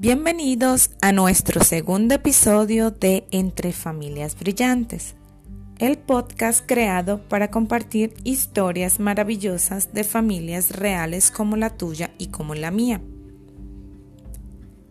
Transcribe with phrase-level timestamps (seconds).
[0.00, 5.14] Bienvenidos a nuestro segundo episodio de Entre Familias Brillantes,
[5.78, 12.54] el podcast creado para compartir historias maravillosas de familias reales como la tuya y como
[12.54, 13.02] la mía.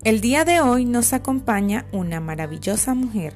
[0.04, 3.34] El día de hoy nos acompaña una maravillosa mujer.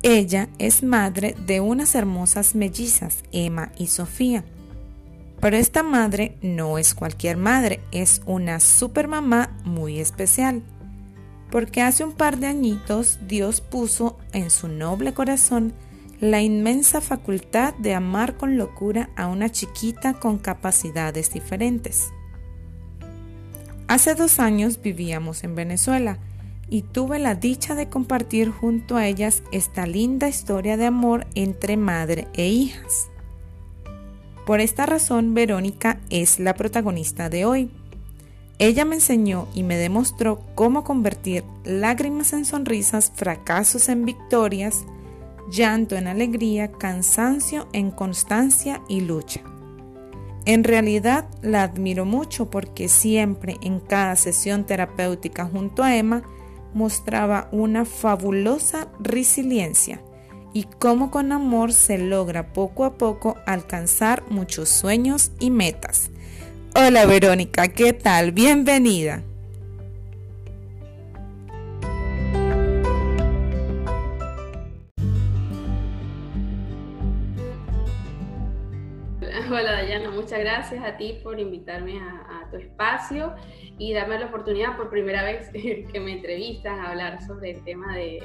[0.00, 4.46] Ella es madre de unas hermosas mellizas, Emma y Sofía.
[5.42, 10.62] Pero esta madre no es cualquier madre, es una supermamá muy especial
[11.50, 15.72] porque hace un par de añitos Dios puso en su noble corazón
[16.20, 22.10] la inmensa facultad de amar con locura a una chiquita con capacidades diferentes.
[23.88, 26.18] Hace dos años vivíamos en Venezuela
[26.68, 31.76] y tuve la dicha de compartir junto a ellas esta linda historia de amor entre
[31.76, 33.08] madre e hijas.
[34.44, 37.70] Por esta razón, Verónica es la protagonista de hoy
[38.58, 44.84] ella me enseñó y me demostró cómo convertir lágrimas en sonrisas, fracasos en victorias,
[45.50, 49.42] llanto en alegría, cansancio en constancia y lucha.
[50.46, 56.22] En realidad la admiro mucho porque siempre en cada sesión terapéutica junto a Emma
[56.72, 60.00] mostraba una fabulosa resiliencia
[60.52, 66.10] y cómo con amor se logra poco a poco alcanzar muchos sueños y metas.
[66.78, 68.32] Hola Verónica, ¿qué tal?
[68.32, 69.22] Bienvenida.
[79.48, 83.34] Hola Dayana, muchas gracias a ti por invitarme a, tu espacio
[83.78, 87.96] y darme la oportunidad por primera vez que me entrevistas a hablar sobre el tema
[87.96, 88.22] de,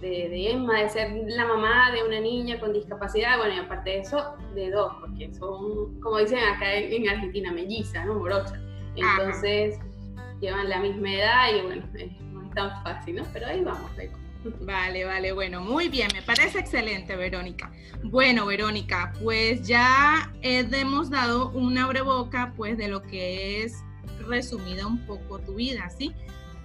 [0.00, 3.98] de, Emma, de ser la mamá de una niña con discapacidad, bueno, y aparte de
[4.00, 8.14] eso, de dos, porque son, como dicen acá en, Argentina, mellizas, ¿no?
[8.14, 8.60] Morocha.
[8.94, 9.78] Entonces,
[10.40, 11.84] llevan la misma edad y bueno,
[12.32, 13.24] no es tan fácil, ¿no?
[13.32, 14.10] Pero ahí vamos, ahí
[14.60, 17.72] Vale, vale, bueno, muy bien, me parece excelente, Verónica.
[18.04, 23.82] Bueno, Verónica, pues ya hemos dado una boca, pues, de lo que es
[24.26, 26.14] resumida un poco tu vida, ¿sí?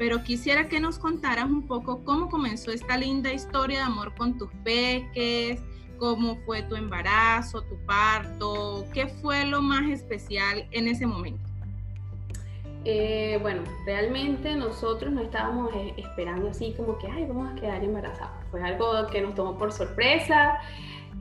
[0.02, 4.36] Pero quisiera que nos contaras un poco cómo comenzó esta linda historia de amor con
[4.36, 5.62] tus peques,
[6.00, 11.48] cómo fue tu embarazo, tu parto, qué fue lo más especial en ese momento.
[12.84, 17.84] Eh, bueno, realmente nosotros no estábamos eh, esperando así como que, ay, vamos a quedar
[17.84, 18.44] embarazados.
[18.50, 20.58] Fue algo que nos tomó por sorpresa.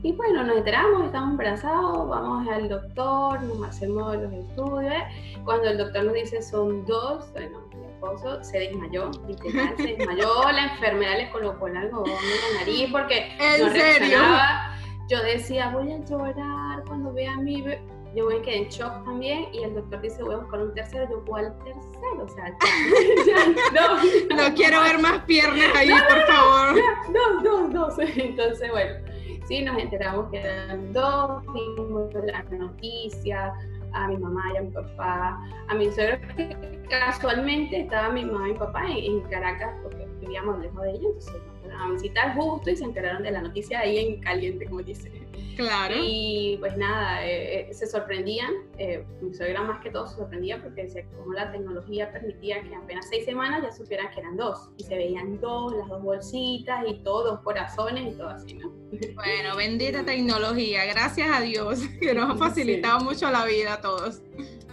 [0.01, 5.03] Y bueno, nos enteramos, estamos embarazados, vamos al doctor, nos hacemos los estudios.
[5.45, 7.59] Cuando el doctor nos dice son dos, bueno,
[8.41, 13.37] se desmayó, literal, se desmayó, la enfermera le colocó el algodón en la nariz porque
[13.39, 14.19] ¿En no serio?
[15.07, 17.81] Yo decía, voy a llorar cuando vea a mi bebé.
[18.15, 20.73] Yo voy a quedar en shock también y el doctor dice, voy a buscar un
[20.73, 21.07] tercero.
[21.09, 22.23] Yo, ¿cuál tercero?
[22.23, 22.49] O sea,
[23.73, 26.81] no, no, quiero ver más piernas ahí, por favor.
[27.13, 28.09] Dos, dos, dos.
[28.17, 28.95] Entonces, bueno,
[29.47, 33.53] sí, nos enteramos que eran dos, vimos la noticia,
[33.93, 38.49] a mi mamá y a mi papá, a mi suegro, que casualmente estaba mi mamá
[38.49, 42.35] y mi papá en, Caracas porque vivíamos lejos de ellos, entonces nos fueron a visitar
[42.35, 45.20] justo y se enteraron de la noticia ahí en caliente, como dice.
[45.55, 45.95] Claro.
[45.97, 50.61] Y pues nada, eh, eh, se sorprendían, eh, mi suegra más que todo se sorprendía
[50.61, 54.69] porque decía cómo la tecnología permitía que apenas seis semanas ya supieran que eran dos
[54.77, 58.71] y se veían dos, las dos bolsitas y todos corazones y todo así, ¿no?
[59.15, 64.21] Bueno, bendita tecnología, gracias a Dios que nos ha facilitado mucho la vida a todos.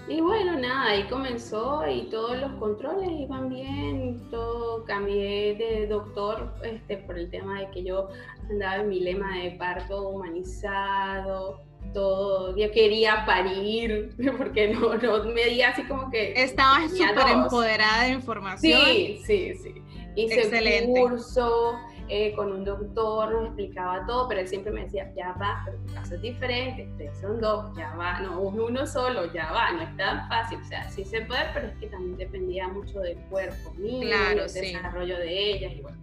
[0.08, 6.54] Y bueno, nada, ahí comenzó y todos los controles iban bien, todo cambié de doctor
[6.62, 8.08] este, por el tema de que yo
[8.48, 11.60] andaba en mi lema de parto humanizado,
[11.92, 16.32] todo, yo quería parir, porque no, no me di así como que...
[16.42, 18.80] Estabas súper empoderada de información.
[18.86, 19.74] Sí, sí, sí.
[20.16, 21.00] Hice Excelente.
[21.00, 25.62] curso, eh, con un doctor, nos explicaba todo, pero él siempre me decía, ya va,
[25.64, 29.72] pero tu caso es diferente, ustedes son dos, ya va, no, uno solo, ya va,
[29.72, 33.00] no es tan fácil, o sea, sí se puede, pero es que también dependía mucho
[33.00, 35.98] del cuerpo mío, del desarrollo de ellas y bueno.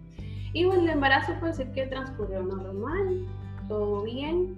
[0.52, 3.26] Y bueno, el embarazo puede ser que transcurrió normal,
[3.68, 4.56] todo bien,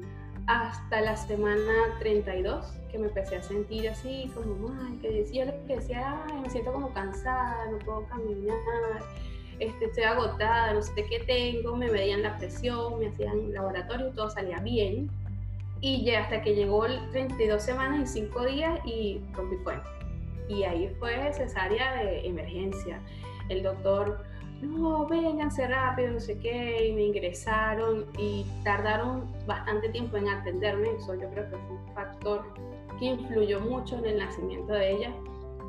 [0.49, 5.53] hasta la semana 32, que me empecé a sentir así, como mal, que decía, yo
[5.67, 8.57] le decía, ay, me siento como cansada, no puedo caminar,
[9.61, 14.31] este, estoy agotada, no sé qué tengo, me medían la presión, me hacían laboratorio todo
[14.31, 15.11] salía bien.
[15.81, 19.89] Y ya hasta que llegó el 32 semanas y 5 días y rompí fuerte.
[20.49, 23.01] Y ahí fue cesárea de emergencia.
[23.49, 24.25] El doctor,
[24.61, 30.91] no, vénganse rápido, no sé qué, y me ingresaron y tardaron bastante tiempo en atenderme.
[30.97, 32.45] Eso yo creo que fue un factor
[32.99, 35.13] que influyó mucho en el nacimiento de ella,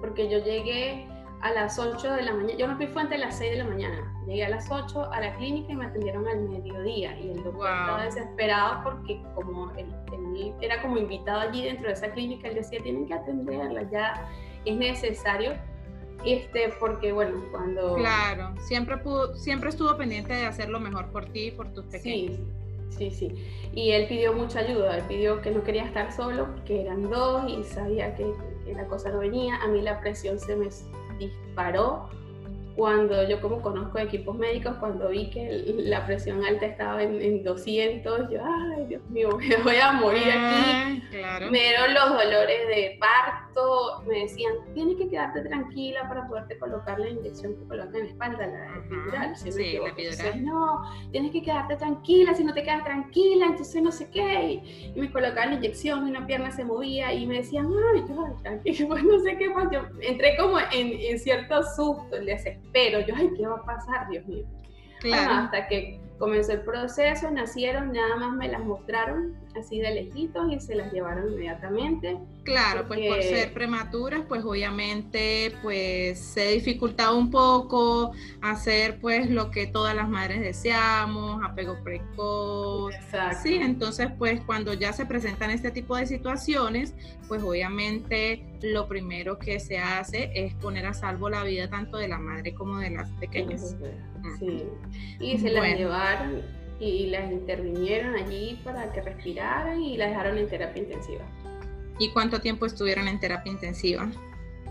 [0.02, 1.08] porque yo llegué
[1.42, 3.64] a las 8 de la mañana, yo me fui fuente a las 6 de la
[3.66, 7.44] mañana, llegué a las 8 a la clínica y me atendieron al mediodía y el
[7.44, 9.88] doctor estaba desesperado porque como él,
[10.62, 14.30] era como invitado allí dentro de esa clínica, él decía, tienen que atenderla, ya
[14.66, 15.54] es necesario,
[16.26, 17.96] este, porque bueno, cuando...
[17.96, 21.86] Claro, siempre, pudo, siempre estuvo pendiente de hacer lo mejor por ti y por tus
[21.86, 22.36] pequeños.
[22.36, 22.44] Sí.
[22.90, 23.32] Sí, sí.
[23.74, 27.44] Y él pidió mucha ayuda, él pidió que no quería estar solo, que eran dos
[27.48, 28.34] y sabía que,
[28.66, 29.58] que la cosa no venía.
[29.58, 30.70] A mí la presión se me
[31.20, 32.10] disparó
[32.80, 38.30] cuando yo como conozco equipos médicos, cuando vi que la presión alta estaba en, 200,
[38.32, 41.04] yo, ay, Dios mío, me voy a morir aquí.
[41.22, 46.58] Ah, me dieron los dolores de parto, me decían, tienes que quedarte tranquila para poderte
[46.58, 49.36] colocar la inyección que colocan en la espalda, la epidural.
[49.36, 50.46] sí, la epidural.
[50.46, 50.82] no,
[51.12, 54.62] tienes que quedarte tranquila, si no te quedas tranquila, entonces no sé qué.
[54.96, 58.38] Y, me colocaban la inyección y una pierna se movía y me decían, ay, yo,
[58.42, 59.86] tranquila, pues no sé qué pasó.
[60.00, 64.10] entré como en, en cierto susto, el desespero pero yo, ay, ¿qué va a pasar,
[64.10, 64.46] Dios mío?
[65.00, 65.46] Claro.
[65.46, 70.60] hasta que comenzó el proceso, nacieron, nada más me las mostraron así de lejitos y
[70.60, 72.18] se las llevaron inmediatamente.
[72.44, 78.12] Claro, pues por ser prematuras, pues obviamente pues se dificultaba un poco
[78.42, 82.96] hacer pues lo que todas las madres deseamos, apego precoz.
[82.96, 83.38] Exacto.
[83.44, 86.96] Sí, entonces pues cuando ya se presentan este tipo de situaciones,
[87.28, 92.08] pues obviamente lo primero que se hace es poner a salvo la vida tanto de
[92.08, 93.76] la madre como de las pequeñas.
[94.40, 94.64] Sí.
[95.20, 96.42] Y se las llevaron
[96.80, 101.26] y las intervinieron allí para que respiraran y las dejaron en terapia intensiva.
[102.00, 104.10] ¿Y cuánto tiempo estuvieron en terapia intensiva?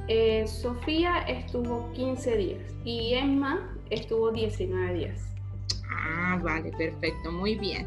[0.09, 5.21] Eh, Sofía estuvo 15 días y Emma estuvo 19 días.
[5.91, 7.87] Ah, vale, perfecto, muy bien.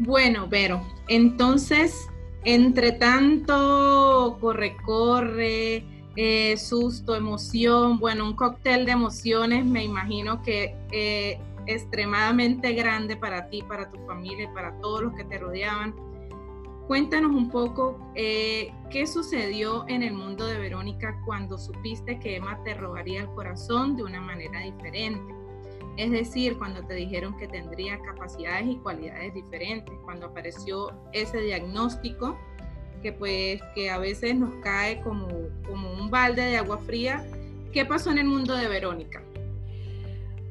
[0.00, 2.08] Bueno, Vero, entonces,
[2.44, 5.84] entre tanto corre, corre,
[6.16, 11.38] eh, susto, emoción, bueno, un cóctel de emociones, me imagino que eh,
[11.74, 15.94] extremadamente grande para ti, para tu familia y para todos los que te rodeaban.
[16.86, 22.60] Cuéntanos un poco eh, qué sucedió en el mundo de Verónica cuando supiste que Emma
[22.64, 25.34] te robaría el corazón de una manera diferente.
[25.96, 32.36] Es decir, cuando te dijeron que tendría capacidades y cualidades diferentes, cuando apareció ese diagnóstico
[33.02, 35.28] que pues que a veces nos cae como,
[35.66, 37.24] como un balde de agua fría.
[37.72, 39.22] ¿Qué pasó en el mundo de Verónica?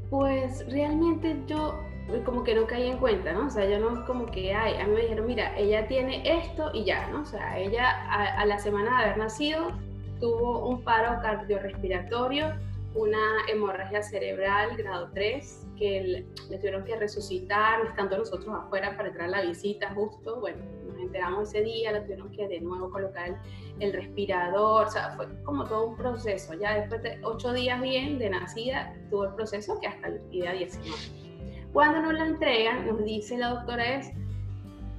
[0.10, 1.80] Pues realmente yo
[2.26, 3.48] como que no caí en cuenta, ¿no?
[3.48, 6.72] O sea, yo no como que, ay, a mí me dijeron, mira, ella tiene esto
[6.74, 7.22] y ya, ¿no?
[7.22, 9.72] O sea, ella a, la semana de haber nacido
[10.20, 12.54] tuvo un paro cardiorrespiratorio,
[12.96, 19.28] una hemorragia cerebral grado 3, que le, tuvieron que resucitar, estando nosotros afuera para entrar
[19.28, 20.58] a la visita justo, bueno,
[21.10, 23.40] enteramos ese día, le tuvieron que de nuevo colocar
[23.80, 28.20] el, respirador, o sea, fue como todo un proceso, ya después de ocho días bien
[28.20, 30.98] de nacida, tuvo el proceso que hasta el día 19.
[31.74, 34.12] Cuando nos la entregan, nos dice la doctora es,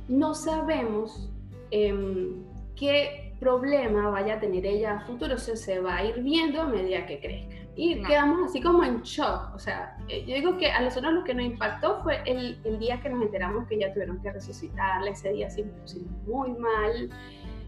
[0.09, 1.31] no sabemos
[1.71, 2.33] eh,
[2.77, 6.61] qué problema vaya a tener ella a futuro, o sea, se va a ir viendo
[6.61, 9.55] a medida que crezca y quedamos así como en shock.
[9.55, 12.78] O sea, eh, yo digo que a nosotros lo que nos impactó fue el, el
[12.78, 15.11] día que nos enteramos que ya tuvieron que resucitarla.
[15.11, 17.11] Ese día sí nos pusimos muy mal,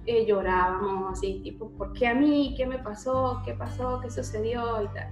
[0.06, 2.54] eh, llorábamos así, tipo, ¿por qué a mí?
[2.56, 3.40] ¿Qué me pasó?
[3.44, 4.00] ¿Qué pasó?
[4.00, 4.82] ¿Qué sucedió?
[4.82, 5.08] Y tal.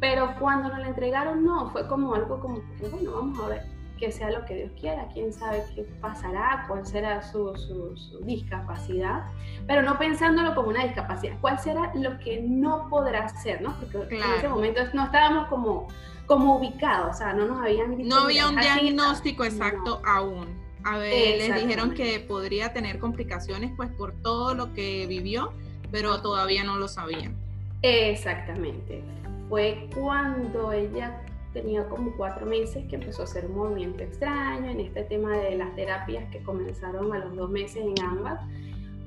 [0.00, 4.12] Pero cuando nos la entregaron, no, fue como algo como bueno, vamos a ver que
[4.12, 9.24] sea lo que Dios quiera, quién sabe qué pasará, cuál será su, su, discapacidad,
[9.66, 13.74] pero no pensándolo como una discapacidad, cuál será lo que no podrá hacer, ¿no?
[13.92, 15.88] Porque en ese momento no estábamos como,
[16.26, 20.66] como ubicados, o sea, no nos habían No había un diagnóstico exacto aún.
[20.84, 25.52] A ver, les dijeron que podría tener complicaciones pues por todo lo que vivió,
[25.90, 27.34] pero todavía no lo sabían.
[27.82, 29.02] Exactamente.
[29.48, 31.20] Fue cuando ella
[31.56, 35.56] tenía como cuatro meses que empezó a hacer un movimiento extraño en este tema de
[35.56, 38.38] las terapias que comenzaron a los dos meses en ambas.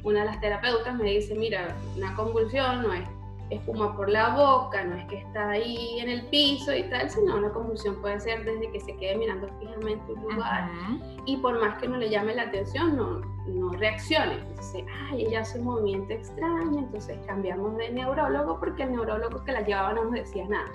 [0.04, 3.08] Una de las terapeutas me dice, mira, una convulsión no es
[3.52, 7.36] espuma por la boca, no es que está ahí en el piso y tal, sino
[7.36, 10.70] una convulsión puede ser desde que se quede mirando fijamente un lugar
[11.26, 14.40] y por más que no le llame la atención, no, no reaccione.
[14.40, 19.52] Entonces, ay, ella hace un movimiento extraño, entonces cambiamos de neurólogo porque el neurólogo que
[19.52, 20.72] la llevaba no nos decía nada.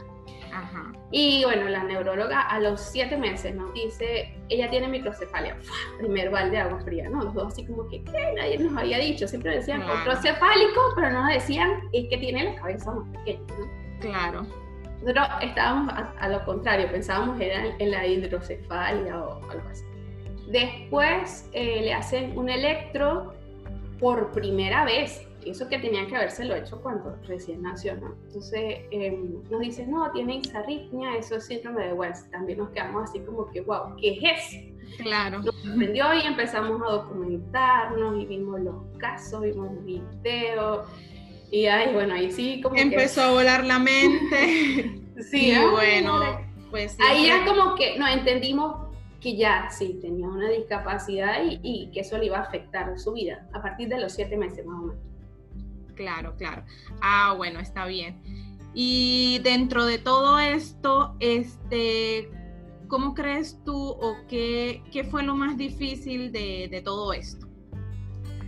[1.10, 5.56] Y bueno, la neuróloga a los siete meses nos dice, ella tiene microcefalia.
[5.98, 7.22] Primer balde de agua fría, ¿no?
[7.22, 8.32] Los dos así como que, ¿qué?
[8.36, 9.28] Nadie nos había dicho.
[9.28, 14.00] Siempre decían microcefálico, pero no decían, es que tiene la cabeza más pequeña, ¿no?
[14.00, 14.46] Claro.
[15.00, 19.84] Nosotros estábamos a, lo contrario, pensábamos era en, la hidrocefalia o algo así.
[20.50, 23.34] Después eh, le hacen un electro
[24.00, 28.14] por primera vez eso que tenían que habérselo hecho cuando recién nació, ¿no?
[28.26, 32.30] Entonces em, nos dicen, no, tiene isarritmia, eso es síndrome de Wells.
[32.30, 34.74] También nos quedamos así como que, wow, ¿qué es eso?
[35.02, 35.40] Claro.
[35.40, 40.88] Nos sorprendió y empezamos a documentarnos y vimos los casos, vimos videos.
[41.50, 45.00] Y ahí, bueno, ahí sí como Empezó a volar la mente.
[45.30, 46.96] sí, y bueno, pues...
[47.00, 48.84] Ahí ya como que nos entendimos
[49.20, 53.14] que ya sí tenía una discapacidad y, y, que eso le iba a afectar su
[53.14, 55.13] vida a partir de los siete meses más o menos.
[55.94, 56.64] Claro, claro.
[57.00, 58.20] Ah, bueno, está bien.
[58.74, 62.28] Y dentro de todo esto, este,
[62.88, 67.46] ¿cómo crees tú o qué, qué fue lo más difícil de, de, todo esto?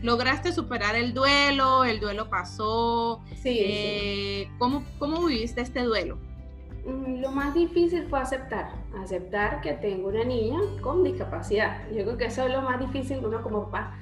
[0.03, 1.85] ¿Lograste superar el duelo?
[1.85, 3.23] ¿El duelo pasó?
[3.37, 3.59] Sí.
[3.61, 6.19] Eh, ¿cómo, ¿Cómo viviste este duelo?
[6.87, 8.71] Mm, lo más difícil fue aceptar,
[9.03, 11.89] aceptar que tengo una niña con discapacidad.
[11.91, 13.99] Yo creo que eso es lo más difícil uno como papá,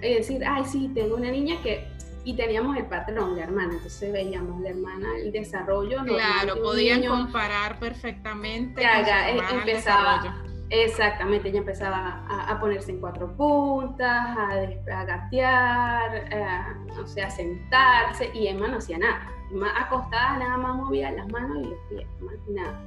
[0.00, 1.86] es decir, ay sí, tengo una niña que
[2.24, 6.04] y teníamos el patrón, la hermana, entonces veíamos la hermana, el desarrollo.
[6.04, 8.84] Claro, podían comparar perfectamente.
[8.84, 10.36] haga, eh, empezaba,
[10.68, 18.30] exactamente, ella empezaba a, ponerse en cuatro puntas, a, a gatear, o sea, a sentarse,
[18.34, 19.26] y Emma no hacía nada.
[19.50, 22.84] Emma acostada nada más movía las manos y los pies, más nada.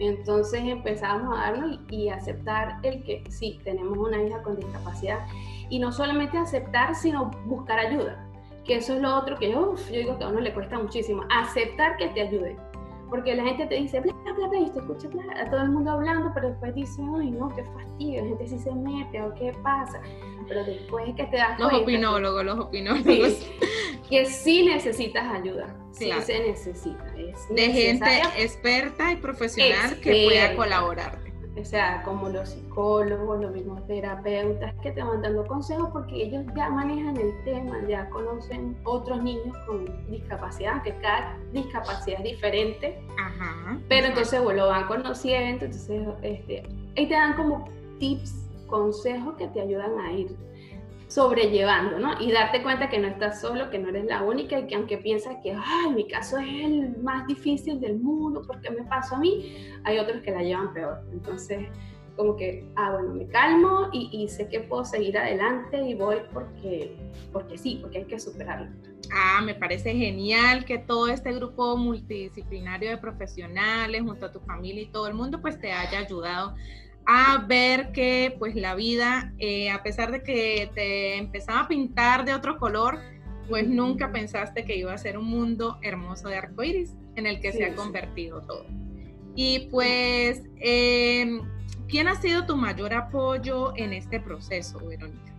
[0.00, 5.24] Entonces empezamos a darnos y, y aceptar el que sí, tenemos una hija con discapacidad.
[5.70, 8.23] Y no solamente aceptar, sino buscar ayuda
[8.64, 11.96] que eso es lo otro que yo digo que a uno le cuesta muchísimo, aceptar
[11.96, 12.56] que te ayude.
[13.10, 15.70] Porque la gente te dice, bla, bla, bla, y te escucha bla, a todo el
[15.70, 19.34] mundo hablando, pero después dice, ay, no, qué fastidio, la gente sí se mete, o
[19.34, 20.00] qué pasa.
[20.48, 21.82] Pero después es que te das los cuenta.
[21.84, 23.46] Opinólogos, los opinólogos,
[24.08, 27.04] que sí necesitas ayuda, sí se necesita.
[27.50, 31.23] de gente experta y profesional que pueda colaborar
[31.56, 36.44] o sea, como los psicólogos, los mismos terapeutas que te van dando consejos porque ellos
[36.56, 42.98] ya manejan el tema, ya conocen otros niños con discapacidad, que cada discapacidad es diferente,
[43.18, 46.62] Ajá, pero entonces bueno, lo van conociendo, entonces este,
[46.96, 47.68] y te dan como
[48.00, 50.36] tips, consejos que te ayudan a ir
[51.14, 52.20] sobrellevando, ¿no?
[52.20, 54.98] Y darte cuenta que no estás solo, que no eres la única y que aunque
[54.98, 59.20] piensas que, ay, mi caso es el más difícil del mundo, porque me pasó a
[59.20, 60.98] mí, hay otros que la llevan peor.
[61.12, 61.68] Entonces,
[62.16, 66.96] como que, ah, bueno, me calmo y, sé que puedo seguir adelante y voy porque,
[67.32, 68.72] porque sí, porque hay que superarlo.
[69.12, 74.82] Ah, me parece genial que todo este grupo multidisciplinario de profesionales, junto a tu familia
[74.82, 76.56] y todo el mundo, pues te haya ayudado
[77.06, 82.24] a ver que pues la vida, eh, a pesar de que te empezaba a pintar
[82.24, 82.98] de otro color,
[83.48, 87.52] pues nunca pensaste que iba a ser un mundo hermoso de arcoíris en el que
[87.52, 88.66] se ha convertido todo.
[89.36, 91.42] Y pues, em,
[91.88, 95.33] ¿quién ha sido tu mayor apoyo en este proceso, Verónica?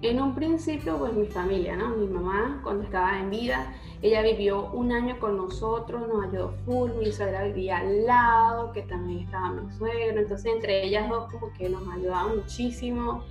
[0.00, 1.88] En un principio, pues mi familia, ¿no?
[1.96, 6.92] Mi mamá, cuando estaba en vida, ella vivió un año con nosotros, nos ayudó full,
[6.92, 11.52] mi suegra vivía al lado, que también estaba mi suegro, entonces entre ellas dos como
[11.54, 13.24] que nos ayudaban muchísimo.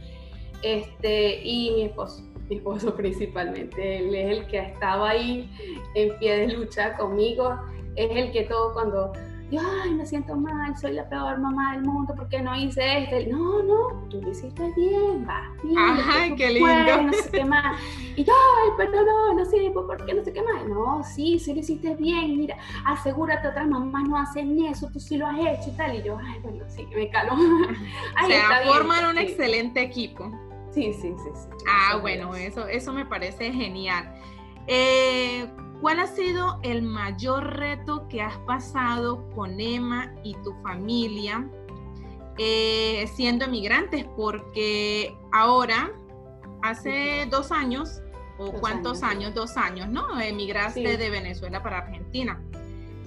[0.62, 5.50] Este, y mi esposo, mi esposo principalmente, él es el que ha estado ahí
[5.96, 7.58] en pie de lucha conmigo,
[7.96, 9.14] es el que todo cuando
[9.50, 13.04] yo, ay, me siento mal, soy la peor mamá del mundo, ¿por qué no hice
[13.04, 13.16] esto?
[13.32, 15.78] No, no, tú lo hiciste bien, va bien.
[15.78, 17.02] Ay, qué lindo.
[17.04, 17.80] no sé qué más.
[18.18, 20.66] Y yo, ay, pero no, no sé, ¿por qué no sé qué más?
[20.68, 25.18] No, sí, sí lo hiciste bien, mira, asegúrate, otras mamás no hacen eso, tú sí
[25.18, 25.96] lo has hecho y tal.
[25.96, 27.34] Y yo, ay, bueno, sí, me caló.
[28.24, 30.30] o sea, forman un excelente equipo.
[30.72, 31.30] Sí, sí, sí.
[31.34, 34.14] sí ah, bueno, eso, eso me parece genial.
[34.68, 35.48] Eh,
[35.82, 41.48] ¿Cuál ha sido el mayor reto que has pasado con Emma y tu familia
[42.38, 44.06] eh, siendo emigrantes?
[44.16, 45.92] Porque ahora,
[46.64, 48.02] hace dos años,
[48.40, 50.20] o cuántos años, dos años, ¿no?
[50.20, 52.42] Emigraste de Venezuela para Argentina.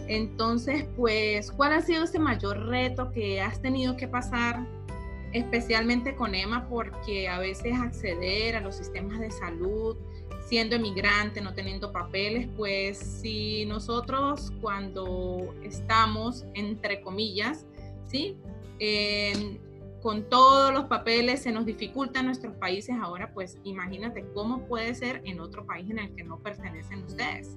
[0.06, 4.66] Entonces, pues, ¿cuál ha sido ese mayor reto que has tenido que pasar,
[5.32, 9.96] especialmente con Emma, porque a veces acceder a los sistemas de salud,
[10.50, 17.68] siendo emigrante, no teniendo papeles, pues si nosotros cuando estamos, entre comillas,
[18.08, 18.36] ¿sí?
[20.02, 25.22] con todos los papeles se nos dificultan nuestros países ahora, pues imagínate cómo puede ser
[25.24, 27.56] en otro país en el que no pertenecen ustedes.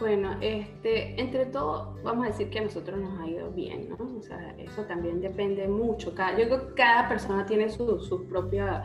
[0.00, 4.16] Bueno, este, entre todo, vamos a decir que a nosotros nos ha ido bien, ¿no?
[4.18, 6.14] O sea, eso también depende mucho.
[6.14, 8.84] Cada, yo creo que cada persona tiene su, su propia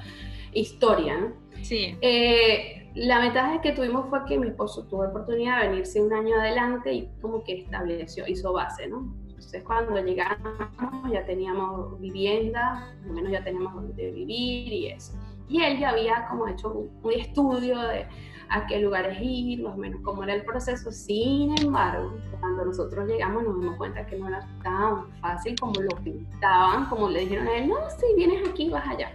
[0.54, 1.34] historia, ¿no?
[1.62, 1.98] Sí.
[2.02, 6.12] Eh, la ventaja que tuvimos fue que mi esposo tuvo la oportunidad de venirse un
[6.12, 9.14] año adelante y como que estableció, hizo base, ¿no?
[9.28, 15.14] Entonces cuando llegamos ya teníamos vivienda, al menos ya teníamos donde vivir y eso.
[15.48, 18.06] Y él ya había como hecho un, estudio de,
[18.50, 20.92] a qué lugares ir, más o menos cómo era el proceso.
[20.92, 25.96] Sin embargo, cuando nosotros llegamos nos dimos cuenta que no era tan fácil como lo
[26.04, 29.12] pintaban, como le dijeron a él, no, si vienes aquí, vas allá.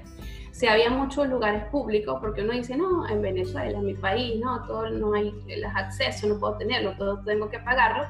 [0.54, 4.64] Si había muchos lugares públicos, porque uno dice, no, en Venezuela, en mi país, no,
[4.66, 8.04] todo no hay el acceso, no puedo tenerlo, todo tengo que pagarlo.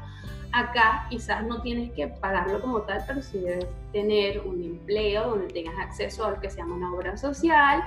[0.52, 5.54] Acá quizás no tienes que pagarlo como tal, pero sí debes tener un empleo donde
[5.54, 7.82] tengas acceso a lo que se llama una obra social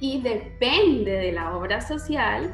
[0.00, 2.50] y depende de la obra social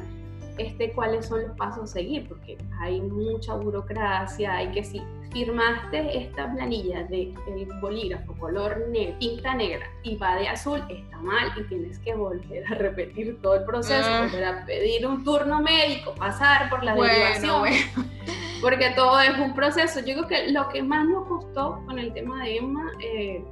[0.57, 6.17] este, cuáles son los pasos a seguir, porque hay mucha burocracia, hay que si firmaste
[6.17, 11.51] esta planilla de el bolígrafo color negro, tinta negra y va de azul, está mal
[11.57, 14.21] y tienes que volver a repetir todo el proceso, ah.
[14.21, 17.63] volver a pedir un turno médico, pasar por la derivación,
[18.61, 19.99] porque todo es un proceso.
[19.99, 23.43] Yo creo que lo que más nos costó con el tema de Emma, eh,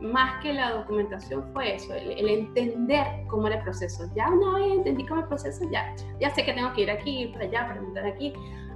[0.00, 4.04] más que la documentación fue eso, el, entender cómo era el proceso.
[4.14, 7.30] Ya una vez entendí cómo el proceso, ya, ya sé que tengo que ir aquí,
[7.32, 8.32] para allá, preguntar aquí,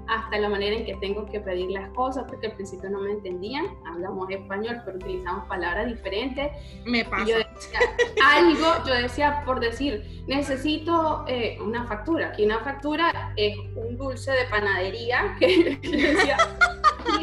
[0.08, 3.12] hasta la manera en que tengo que pedir las cosas, porque al principio no me
[3.12, 6.50] entendían, hablamos español, pero utilizamos palabras diferentes.
[6.84, 7.26] Me pasa.
[7.26, 7.80] Yo decía,
[8.24, 12.28] algo, yo decía, por decir, necesito eh, una factura.
[12.28, 16.36] Aquí una factura es un dulce de panadería que yo decía,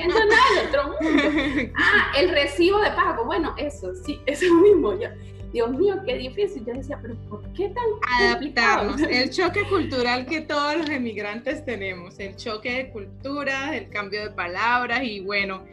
[0.07, 0.25] nada
[0.67, 1.23] otro mundo.
[1.75, 4.93] Ah, el recibo de pago, bueno, eso, sí, eso mismo.
[4.99, 5.09] Yo,
[5.51, 6.65] Dios mío, qué difícil.
[6.65, 7.83] Yo decía, pero ¿por qué tan
[8.21, 9.01] adaptarnos?
[9.09, 14.29] El choque cultural que todos los emigrantes tenemos, el choque de cultura, el cambio de
[14.31, 15.63] palabras y bueno,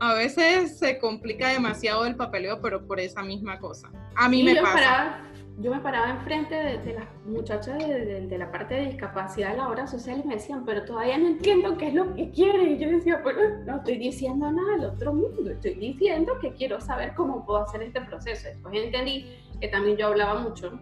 [0.00, 3.90] a veces se complica demasiado el papeleo, pero por esa misma cosa.
[4.14, 5.27] A mí me pasa
[5.60, 9.88] yo me paraba enfrente de, las muchachas de, la parte de discapacidad de la obra
[9.88, 12.76] social y me decían, pero todavía no entiendo qué es lo que quieren.
[12.76, 16.80] Y yo decía, pero no estoy diciendo nada del otro mundo, estoy diciendo que quiero
[16.80, 18.46] saber cómo puedo hacer este proceso.
[18.48, 20.78] Después entendí que también yo hablaba mucho,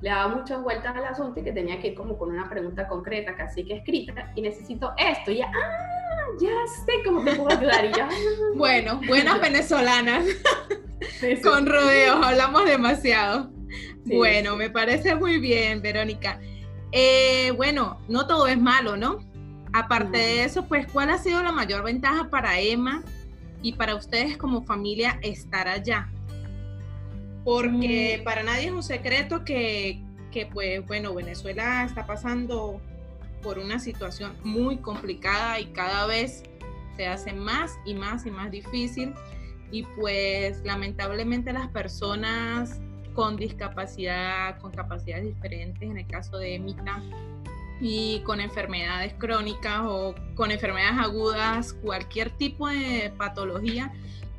[0.00, 2.88] le daba muchas vueltas al asunto y que tenía que ir como con una pregunta
[2.88, 5.30] concreta, casi que escrita, y necesito esto.
[5.30, 6.50] Y ya, ah, ya
[6.84, 7.84] sé cómo te puedo ayudar.
[7.84, 8.52] Y ya, ah".
[8.56, 10.24] bueno, buenas venezolanas.
[11.44, 13.51] Con rodeos, hablamos demasiado
[14.04, 16.40] bueno, me parece muy bien, Verónica.
[16.92, 19.18] Eh, bueno, no todo es malo, ¿no?
[19.72, 23.02] Aparte de eso, pues, ¿cuál ha sido la mayor ventaja para Emma
[23.62, 26.10] y para ustedes como familia estar allá?
[27.44, 28.24] Porque mm.
[28.24, 32.80] para nadie es un secreto que, que, pues, bueno, Venezuela está pasando
[33.42, 36.44] por una situación muy complicada y cada vez
[36.96, 39.14] se hace más y más y más difícil.
[39.70, 42.80] Y pues lamentablemente las personas
[43.14, 47.02] con discapacidad, con capacidades diferentes, en el caso de Emita,
[47.80, 53.92] y con enfermedades crónicas o con enfermedades agudas, cualquier tipo de patología,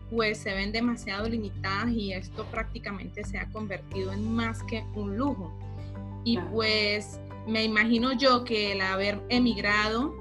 [0.10, 5.18] pues se ven demasiado limitadas y esto prácticamente se ha convertido en más que un
[5.18, 5.52] lujo.
[6.24, 10.16] Y pues me imagino yo que el haber emigrado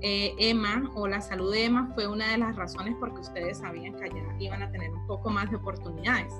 [0.00, 3.94] eh, Emma o la salud de Emma fue una de las razones porque ustedes sabían
[3.94, 6.32] que allá iban a tener un poco más de oportunidades.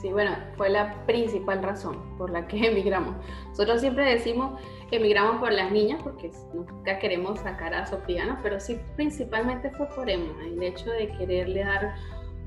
[0.00, 3.16] Sí, bueno, fue la principal razón por la que emigramos.
[3.48, 8.38] Nosotros siempre decimos que emigramos por las niñas porque nunca queremos sacar a Sofía, ¿no?
[8.42, 11.94] Pero sí, principalmente fue por Emma, el hecho de quererle dar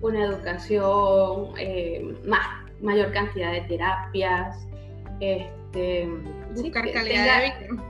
[0.02, 2.48] una educación, eh, más,
[2.80, 4.68] mayor cantidad de terapias,
[5.20, 6.10] este,
[6.56, 7.84] buscar calidad de vida.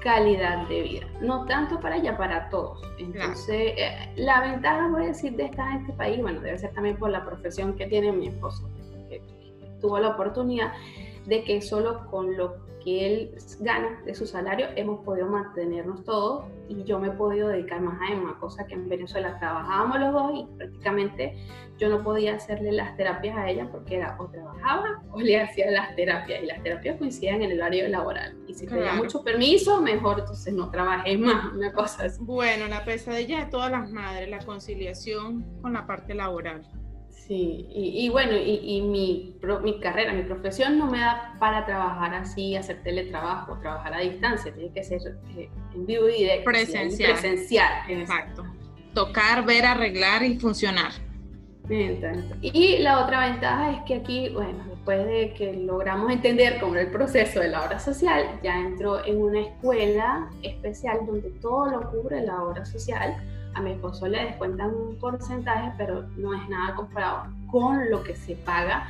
[0.00, 2.80] Calidad de vida, no tanto para ella, para todos.
[3.00, 6.72] Entonces, eh, la ventaja, voy a decir, de estar en este país, bueno, debe ser
[6.72, 8.70] también por la profesión que tiene mi esposo
[9.80, 10.72] tuvo la oportunidad
[11.26, 16.44] de que solo con lo que él gana de su salario hemos podido mantenernos todos
[16.68, 20.12] y yo me he podido dedicar más a Emma, cosa que en Venezuela trabajábamos los
[20.12, 21.36] dos y prácticamente
[21.76, 25.70] yo no podía hacerle las terapias a ella porque era o trabajaba o le hacía
[25.70, 29.80] las terapias y las terapias coincidían en el horario laboral y si tenía mucho permiso
[29.80, 32.18] mejor entonces no trabajé más, una cosa así.
[32.22, 36.66] Bueno, la pesadilla de todas las madres, la conciliación con la parte laboral.
[37.28, 42.56] Sí, y, bueno, y, mi, mi, carrera, mi profesión no me da para trabajar así,
[42.56, 46.44] hacer teletrabajo, trabajar a distancia, tiene que ser eh, en vivo y directo.
[46.46, 47.12] Presencial.
[47.12, 47.90] Presencial.
[47.90, 48.46] Exacto.
[48.94, 50.92] Tocar, ver, arreglar y funcionar.
[52.40, 56.84] Y la otra ventaja es que aquí, bueno, después de que logramos entender cómo era
[56.84, 61.90] el proceso de la obra social, ya entró en una escuela especial donde todo lo
[61.90, 63.16] cubre la obra social
[63.54, 68.16] a mi esposo le descuentan un porcentaje, pero no es nada comparado con lo que
[68.16, 68.88] se paga.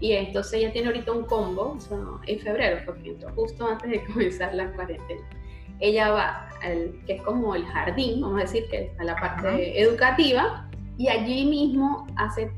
[0.00, 1.76] Y entonces ella tiene ahorita un combo,
[2.26, 5.22] en febrero, porque entró justo antes de comenzar la cuarentena.
[5.78, 9.80] Ella va, al, que es como el jardín, vamos a decir que está la parte
[9.80, 10.68] educativa,
[10.98, 12.52] y allí mismo hace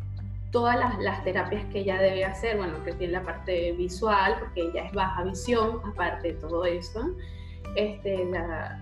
[0.51, 4.85] todas las, terapias que ella debe hacer, bueno, que tiene la parte visual, porque ella
[4.85, 7.11] es baja visión, aparte de todo eso,
[7.75, 8.81] este, la,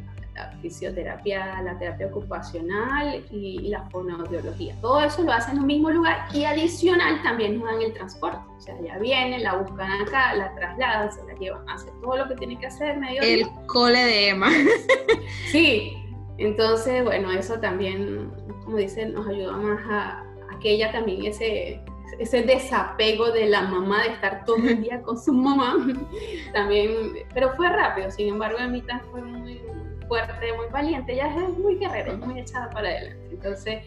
[0.60, 4.74] fisioterapia, la terapia ocupacional y, la fonoaudiología.
[4.80, 8.38] Todo eso lo hacen en un mismo lugar y adicional también nos dan el transporte.
[8.56, 12.28] O sea, ya vienen, la buscan acá, la trasladan, se la llevan, hacer todo lo
[12.28, 14.50] que tiene que hacer medio El cole de Emma.
[15.52, 15.94] sí,
[16.38, 18.30] entonces, bueno, eso también,
[18.64, 20.20] como dicen, nos ayuda más a,
[20.54, 21.80] a que ella también ese
[22.18, 25.76] ese desapego de la mamá de estar todo el día con su mamá
[26.52, 26.90] también
[27.32, 29.60] pero fue rápido sin embargo a mí fue muy
[30.10, 33.28] fuerte, muy valiente, ella es muy guerrera, muy echada para adelante.
[33.30, 33.84] Entonces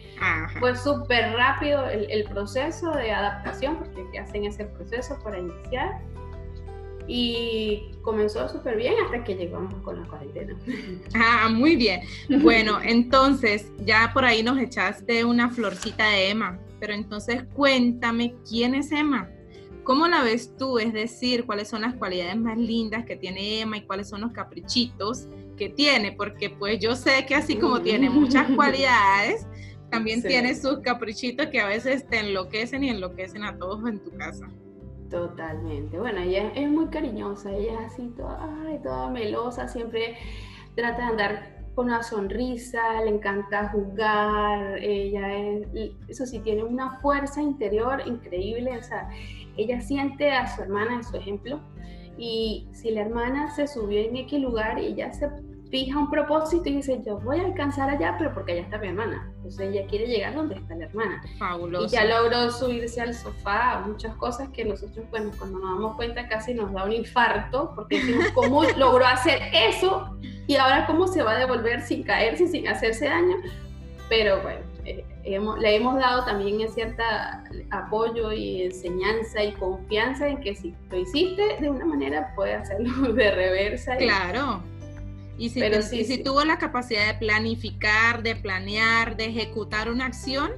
[0.58, 6.00] fue súper rápido el, proceso de adaptación, porque hacen ese proceso para iniciar.
[7.06, 10.56] Y comenzó súper bien hasta que llegamos con la cuarentena.
[11.14, 12.00] Ah, muy bien.
[12.40, 18.74] Bueno, entonces ya por ahí nos echaste una florcita de Emma, pero entonces cuéntame quién
[18.74, 19.28] es Emma.
[19.82, 20.78] ¿Cómo la ves tú?
[20.78, 24.32] Es decir, cuáles son las cualidades más lindas que tiene Emma y cuáles son los
[24.32, 29.46] caprichitos que tiene, porque pues yo sé que así como tiene muchas cualidades,
[29.90, 34.10] también tiene sus caprichitos que a veces te enloquecen y enloquecen a todos en tu
[34.16, 34.48] casa.
[35.10, 35.98] Totalmente.
[35.98, 40.16] Bueno, ella es muy cariñosa, ella es así toda, ay, toda melosa, siempre
[40.74, 45.66] trata de andar con una sonrisa, le encanta jugar, ella es,
[46.08, 49.08] eso sí, tiene una fuerza interior increíble, o sea,
[49.56, 51.60] ella siente a su hermana en su ejemplo,
[52.16, 55.28] y si la hermana se subió en X lugar y ella se
[55.70, 58.88] fija un propósito y dice, yo voy a alcanzar allá, pero porque allá está mi
[58.88, 59.28] hermana.
[59.38, 61.20] Entonces ella quiere llegar donde está la hermana.
[61.38, 61.86] Fabuloso.
[61.86, 66.28] Y ya logró subirse al sofá, muchas cosas que nosotros, bueno, cuando nos damos cuenta
[66.28, 70.16] casi nos da un infarto, porque decimos, ¿cómo logró hacer eso?
[70.46, 73.36] Y ahora, ¿cómo se va a devolver sin caerse, sin hacerse daño?
[74.08, 77.02] Pero bueno, eh, le hemos dado también cierto
[77.70, 83.12] apoyo y enseñanza y confianza en que si lo hiciste de una manera, puedes hacerlo
[83.14, 83.96] de reversa.
[83.96, 84.62] Claro.
[85.36, 90.52] Y si, Pero si tuvo la capacidad de planificar, de planear, de ejecutar una acción,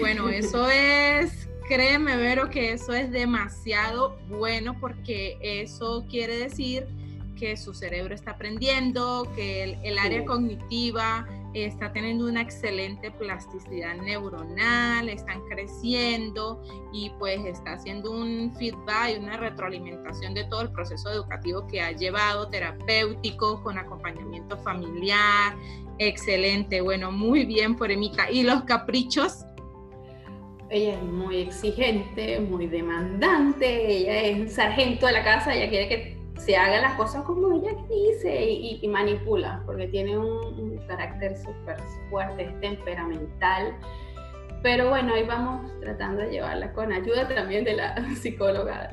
[0.00, 6.86] bueno, eso es, créeme, Vero, que eso es demasiado bueno porque eso quiere decir
[7.38, 15.08] que su cerebro está aprendiendo, que el, área cognitiva está teniendo una excelente plasticidad neuronal,
[15.08, 16.62] están creciendo
[16.92, 21.80] y pues está haciendo un feedback y una retroalimentación de todo el proceso educativo que
[21.80, 25.56] ha llevado, terapéutico, con acompañamiento familiar.
[25.98, 28.30] Excelente, bueno, muy bien por Emita.
[28.30, 29.44] ¿Y los caprichos?
[30.70, 36.22] Ella es muy exigente, muy demandante, ella es sargento de la casa, ella quiere que
[36.44, 41.76] se haga las cosas como ella dice y, manipula, porque tiene un, carácter súper
[42.10, 43.76] fuerte, es temperamental.
[44.62, 48.90] Pero bueno, ahí vamos tratando de llevarla con ayuda también de la psicóloga.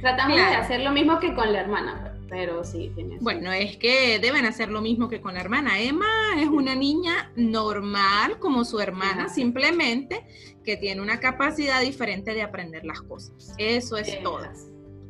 [0.00, 2.90] Tratamos de hacer lo mismo que con la hermana, pero sí.
[2.94, 5.80] Tiene bueno, es que deben hacer lo mismo que con la hermana.
[5.80, 6.06] Emma
[6.38, 10.26] es una niña normal como su hermana, simplemente
[10.64, 13.54] que tiene una capacidad diferente de aprender las cosas.
[13.58, 14.46] Eso es todo.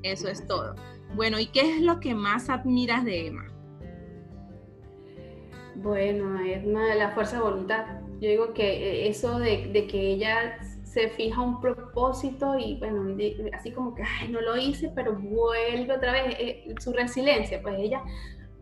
[0.02, 0.74] Eso es todo.
[1.14, 3.51] Bueno, ¿y qué es lo que más admiras de Emma?
[5.76, 7.84] Bueno, Emma, la fuerza de voluntad.
[8.20, 13.16] Yo digo que eh, eso de, que ella se fija un propósito y bueno,
[13.52, 17.76] así como que, ay, no lo hice, pero vuelve otra vez, eh, su resiliencia, pues
[17.78, 18.02] ella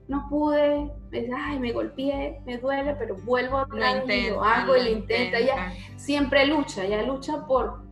[0.08, 4.42] no pude, me dice, ay, me golpeé, me duele, pero vuelvo otra vez y lo
[4.42, 5.38] hago y lo intenta.
[5.38, 7.89] Ella siempre lucha, ella lucha por,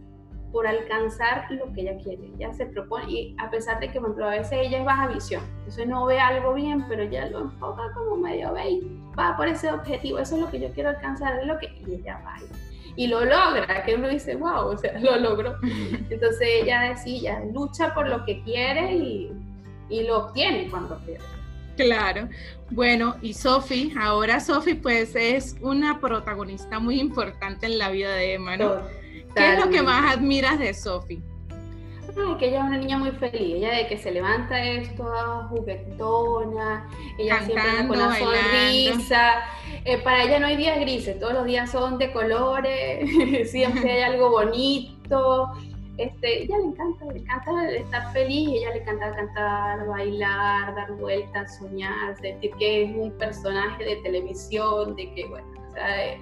[0.52, 2.30] por alcanzar lo que ella quiere.
[2.37, 5.87] Ella se propone, y a pesar de que a veces ella es baja visión, entonces
[5.87, 9.70] no ve algo bien, pero ella lo enfoca como medio ve y va por ese
[9.70, 12.37] objetivo, eso es lo que yo quiero alcanzar, es lo que, y ella va
[12.96, 15.56] y, lo logra, que uno dice, wow, o sea, lo logró.
[15.62, 19.32] Entonces ella decía, lucha por lo que quiere y,
[19.88, 21.22] y lo obtiene cuando quiere.
[21.76, 22.28] Claro.
[22.70, 28.34] Bueno, y Sophie, ahora Sophie pues es una protagonista muy importante en la vida de
[28.34, 28.82] Emma, ¿no?
[29.38, 31.22] ¿Qué es lo que más admiras de Sophie?
[32.38, 35.05] que ella es una niña muy feliz, ella de que se levanta esto,
[35.51, 39.44] juguetona, ella siempre con la sonrisa.
[39.85, 44.03] Eh, para ella no hay días grises, todos los días son de colores, siempre hay
[44.03, 45.53] algo bonito.
[45.96, 51.59] Este, ella le encanta, le encanta estar feliz, ella le encanta cantar, bailar, dar vueltas,
[51.59, 56.20] soñar, sentir que es un personaje de televisión, de que, bueno, o sea, eh,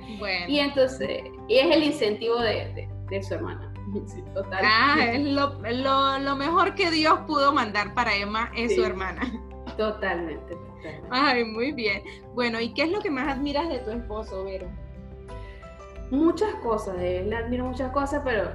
[0.49, 3.73] y entonces, y es el incentivo de de su hermana.
[4.07, 4.65] Sí, total.
[4.65, 9.23] Ah, es lo, mejor que Dios pudo mandar para Emma es su hermana.
[9.77, 10.57] Totalmente,
[11.11, 12.03] Ay, muy bien.
[12.35, 14.67] Bueno, ¿y qué es lo que más admiras de tu esposo, Vero?
[16.11, 18.51] muchas cosas, de él admiro muchas cosas, pero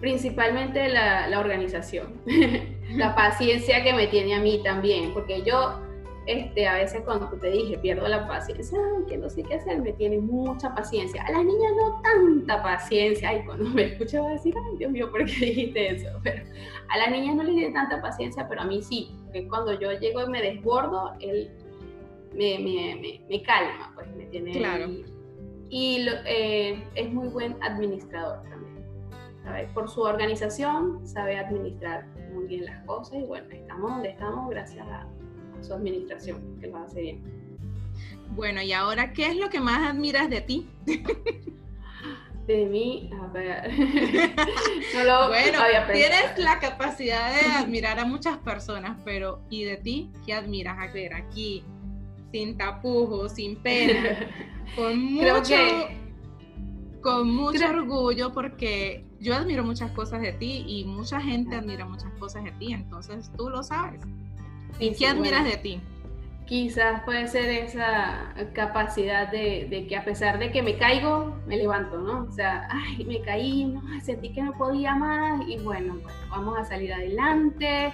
[0.00, 2.20] principalmente la, la organización,
[2.90, 5.80] la paciencia que me tiene a mí también, porque yo
[6.26, 8.78] este, a veces cuando te dije pierdo la paciencia,
[9.08, 11.22] que no sé qué hacer, me tiene mucha paciencia.
[11.22, 13.34] A las niñas no tanta paciencia.
[13.34, 16.08] Y cuando me escucha va a decir, ay Dios mío, ¿por qué dijiste eso?
[16.22, 16.44] Pero
[16.88, 19.14] a las niñas no les tiene tanta paciencia, pero a mí sí.
[19.24, 21.50] Porque cuando yo llego y me desbordo, él
[22.34, 24.52] me, me, me, calma, pues me tiene...
[24.52, 24.88] Claro.
[25.68, 29.72] Y, eh, es muy buen administrador también.
[29.72, 34.86] Por su organización sabe administrar muy bien las cosas y bueno, estamos donde estamos gracias
[34.86, 35.06] a
[35.62, 37.22] su administración, que lo hace bien.
[38.30, 40.68] Bueno, y ahora, ¿qué es lo que más admiras de ti?
[42.46, 43.70] De mí, a ver.
[45.28, 45.58] bueno,
[45.92, 50.76] tienes la capacidad de admirar a muchas personas, pero ¿y de ti qué admiras?
[50.80, 51.62] A ver, aquí,
[52.32, 54.16] sin tapujos, sin pena,
[54.74, 55.54] con mucho,
[57.00, 62.12] con mucho orgullo, porque yo admiro muchas cosas de ti y mucha gente admira muchas
[62.18, 64.00] cosas de ti, entonces tú lo sabes.
[64.78, 65.80] ¿Y qué admiras de ti?
[66.46, 71.98] Quizás puede ser esa capacidad de, que a pesar de que me caigo, me levanto,
[71.98, 72.26] ¿no?
[72.28, 76.64] O sea, ay, me caí, no, sentí que no podía más y bueno, vamos a
[76.64, 77.92] salir adelante,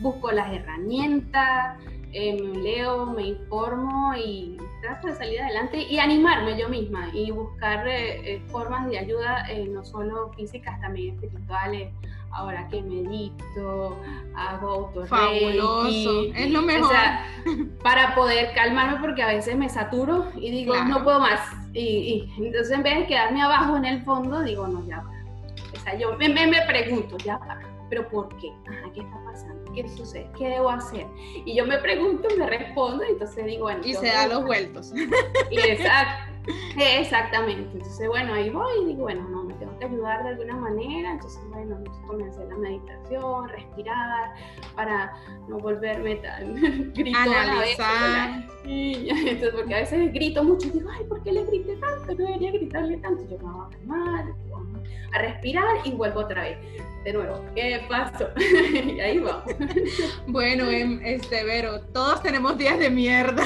[0.00, 1.76] busco las herramientas,
[2.12, 7.30] eh, me leo, me informo y trato de salir adelante y animarme yo misma y
[7.30, 11.92] buscar eh, eh, formas de ayuda, no solo físicas, también espirituales
[12.32, 13.98] ahora que medito,
[14.36, 16.94] hago auto Fabuloso, es lo mejor.
[17.82, 21.40] para poder calmarme porque a veces me saturo y digo, no puedo más.
[21.72, 25.12] Y, entonces en vez de quedarme abajo en el fondo, digo, no, ya va.
[25.74, 28.52] O sea, yo me, me, pregunto, ya va, pero ¿por qué?
[28.94, 29.72] ¿qué está pasando?
[29.72, 30.30] ¿Qué sucede?
[30.36, 31.06] ¿Qué debo hacer?
[31.44, 33.80] Y yo me pregunto, me respondo, y entonces digo, bueno.
[33.84, 34.92] Y se da los vueltos.
[36.76, 37.70] Exactamente.
[37.74, 41.12] Entonces, bueno, ahí voy y digo, bueno, no, me tengo que ayudar de alguna manera.
[41.12, 44.34] Entonces, bueno, comencé la meditación, respirar,
[44.74, 45.12] para
[45.48, 46.54] no volverme tan
[46.94, 48.46] grito Analizar.
[48.64, 52.14] Entonces, porque a veces grito mucho y digo, ay, ¿por qué le grité tanto?
[52.14, 53.22] No debería gritarle tanto.
[53.28, 54.24] Yo me voy a calmar,
[55.12, 56.58] a respirar y vuelvo otra vez.
[57.04, 58.28] De nuevo, ¿qué pasó?
[58.36, 59.44] y ahí vamos.
[60.26, 63.44] bueno, em, este, Vero, todos tenemos días de mierda.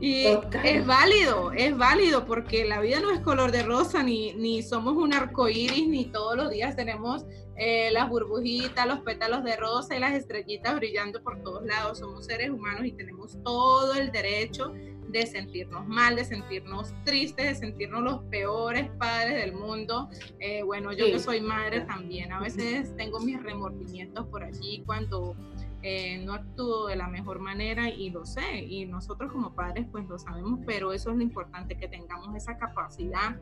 [0.00, 0.26] Y
[0.64, 4.96] es válido, es válido porque la vida no es color de rosa, ni, ni somos
[4.96, 9.94] un arco iris, ni todos los días tenemos eh, las burbujitas, los pétalos de rosa
[9.94, 11.98] y las estrellitas brillando por todos lados.
[11.98, 14.72] Somos seres humanos y tenemos todo el derecho
[15.10, 20.08] de sentirnos mal, de sentirnos tristes, de sentirnos los peores padres del mundo.
[20.38, 25.36] Eh, bueno, yo que soy madre también, a veces tengo mis remordimientos por allí cuando
[25.82, 30.06] eh, no actúo de la mejor manera y lo sé, y nosotros como padres pues
[30.08, 33.36] lo sabemos, pero eso es lo importante, que tengamos esa capacidad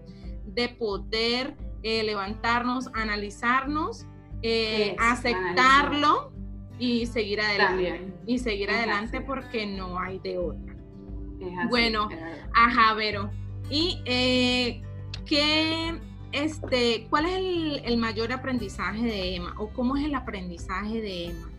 [0.45, 4.07] de poder eh, levantarnos, analizarnos,
[4.43, 6.33] eh, aceptarlo
[6.79, 8.15] y seguir adelante.
[8.25, 10.77] Y seguir adelante porque no hay de otra.
[11.69, 12.09] bueno,
[12.55, 13.31] ajá, Vero.
[13.69, 14.01] ¿Y
[15.27, 21.01] qué, este, cuál es el, el mayor aprendizaje de Emma o cómo es el aprendizaje
[21.01, 21.51] de Emma?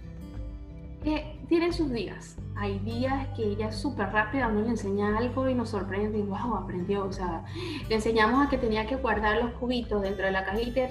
[1.04, 2.38] Que tiene sus días.
[2.56, 6.24] Hay días que ella es súper rápida, uno le enseña algo y nos sorprende y
[6.24, 7.06] wow, aprendió.
[7.06, 7.44] O sea,
[7.88, 10.82] le enseñamos a que tenía que guardar los cubitos dentro de la cajita,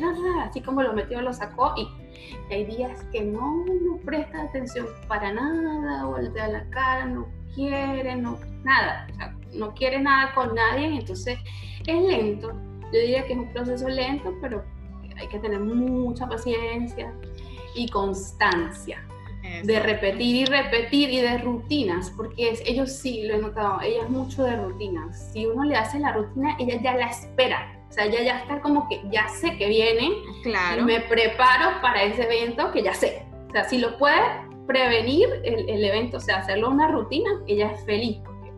[0.42, 1.75] así como lo metió, lo sacó.
[1.77, 1.88] Y,
[2.51, 8.38] hay días que no, no presta atención para nada, voltea la cara, no quiere, no,
[8.64, 9.07] nada.
[9.12, 11.38] O sea, no quiere nada con nadie, entonces
[11.87, 12.53] es lento.
[12.92, 14.64] Yo diría que es un proceso lento, pero
[15.16, 17.12] hay que tener mucha paciencia
[17.75, 19.05] y constancia
[19.63, 24.11] de repetir y repetir y de rutinas, porque ellos sí, lo he notado, ella es
[24.11, 25.31] mucho de rutinas.
[25.33, 27.75] Si uno le hace la rutina, ella ya la espera.
[27.89, 30.11] O sea, ella ya está como que ya sé que viene.
[30.43, 30.85] Claro.
[30.85, 33.27] me preparo para ese evento que ya sé.
[33.49, 34.21] O sea, si lo puede
[34.67, 38.53] prevenir el, el evento, o sea, hacerlo una rutina, ella es feliz porque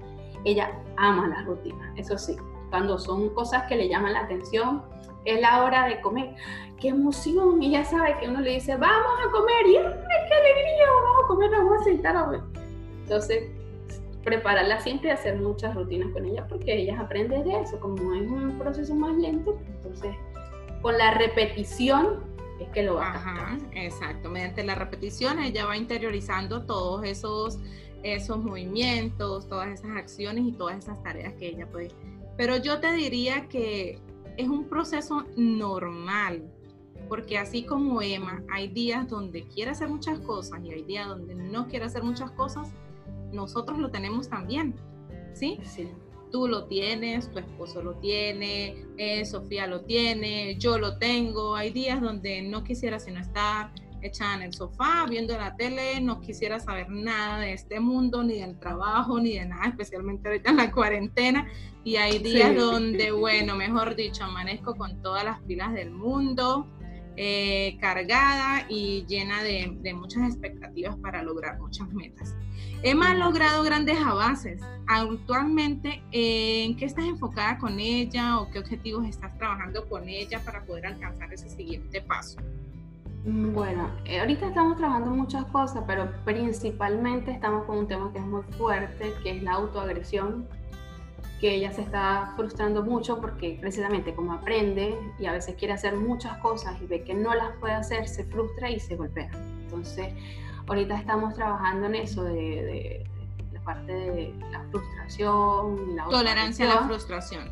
[0.44, 1.94] ella ama la rutina.
[1.96, 2.36] Eso sí,
[2.70, 4.82] cuando son cosas que le llaman la atención,
[5.24, 6.34] es la hora de comer.
[6.80, 7.62] ¡Qué emoción!
[7.62, 9.84] Y ya sabe que uno le dice, vamos a comer, y ¡ay,
[10.28, 10.86] qué alegría!
[10.92, 12.40] Vamos a comer, vamos a sentar a ver.
[13.02, 13.50] Entonces,
[14.24, 17.78] prepararla siempre y hacer muchas rutinas con ella, porque ellas aprenden de eso.
[17.80, 20.14] Como es un proceso más lento, entonces,
[20.82, 22.24] con la repetición
[22.60, 27.58] es que lo va a Exacto, mediante la repetición ella va interiorizando todos esos,
[28.02, 31.88] esos movimientos, todas esas acciones y todas esas tareas que ella puede.
[32.36, 33.98] Pero yo te diría que
[34.40, 36.50] es un proceso normal,
[37.08, 41.34] porque así como Emma, hay días donde quiere hacer muchas cosas y hay días donde
[41.34, 42.72] no quiere hacer muchas cosas,
[43.32, 44.74] nosotros lo tenemos también,
[45.34, 45.58] ¿sí?
[45.62, 45.88] Sí.
[46.32, 51.56] tú lo tienes, tu esposo lo tiene, eh, Sofía lo tiene, yo lo tengo.
[51.56, 56.20] Hay días donde no quisiera sino estar echada en el sofá viendo la tele, no
[56.20, 60.56] quisiera saber nada de este mundo, ni del trabajo, ni de nada, especialmente ahorita en
[60.56, 61.48] la cuarentena.
[61.84, 66.66] Y hay días donde, bueno, mejor dicho, amanezco con todas las pilas del mundo,
[67.16, 72.34] eh, cargada y llena de, de, muchas expectativas para lograr muchas metas.
[72.82, 74.60] Emma ha logrado grandes avances.
[74.86, 80.64] Actualmente, ¿en qué estás enfocada con ella o qué objetivos estás trabajando con ella para
[80.64, 82.38] poder alcanzar ese siguiente paso?
[83.24, 88.18] Mm, bueno, eh, ahorita estamos trabajando muchas cosas, pero principalmente estamos con un tema que
[88.18, 90.48] es muy fuerte, que es la autoagresión,
[91.40, 95.96] que ella se está frustrando mucho porque precisamente como aprende y a veces quiere hacer
[95.96, 99.30] muchas cosas y ve que no las puede hacer, se frustra y se golpea.
[99.62, 100.12] Entonces,
[100.66, 103.06] ahorita estamos trabajando en eso de,
[103.52, 107.48] la parte de la frustración, la tolerancia a la frustración.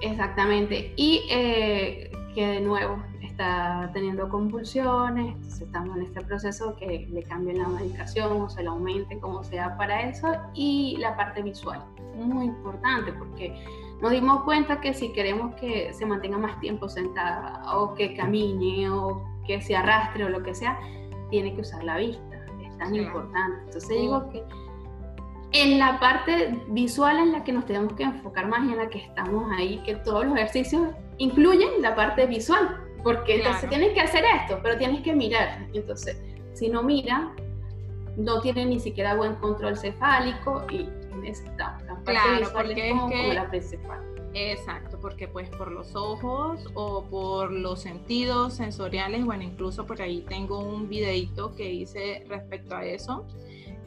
[0.00, 0.92] Exactamente.
[0.96, 3.02] Y eh, que de nuevo
[3.36, 8.70] está teniendo convulsiones, estamos en este proceso que le cambien la medicación o se la
[8.70, 10.32] aumente como sea para eso.
[10.54, 13.54] Y la parte visual, muy importante porque
[14.00, 18.88] nos dimos cuenta que si queremos que se mantenga más tiempo sentada o que camine
[18.88, 20.78] o que se arrastre o lo que sea,
[21.28, 23.58] tiene que usar la vista, es tan importante.
[23.66, 24.42] Entonces digo que
[25.52, 28.88] en la parte visual en la que nos tenemos que enfocar más y en la
[28.88, 34.00] que estamos ahí, que todos los ejercicios incluyen la parte visual, porque entonces tienes que
[34.00, 35.68] hacer esto, pero tienes que mirar.
[35.72, 36.20] Entonces,
[36.54, 37.32] si no mira,
[38.16, 40.88] no tiene ni siquiera buen control cefálico y
[41.20, 44.00] necesitamos la parte claro, porque es como, la principal.
[44.34, 50.24] Exacto, porque pues por los ojos o por los sentidos sensoriales, bueno, incluso por ahí
[50.28, 53.24] tengo un videito que hice respecto a eso,